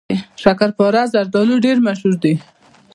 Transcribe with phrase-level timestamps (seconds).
[0.43, 2.33] شکرپاره زردالو ډیر مشهور دي.